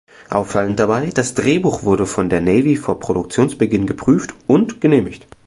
[0.31, 5.27] Auffallend dabei: Das Drehbuch wurde von der Navy vor Produktionsbeginn geprüft und genehmigt.